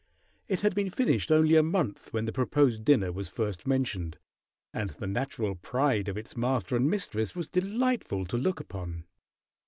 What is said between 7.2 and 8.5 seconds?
was delightful to